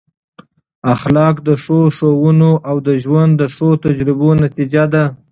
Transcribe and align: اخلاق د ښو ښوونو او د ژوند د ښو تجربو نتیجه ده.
اخلاق 0.93 1.35
د 1.47 1.49
ښو 1.63 1.79
ښوونو 1.97 2.51
او 2.69 2.77
د 2.87 2.89
ژوند 3.03 3.31
د 3.41 3.43
ښو 3.55 3.69
تجربو 3.85 4.29
نتیجه 4.43 4.83
ده. 4.93 5.05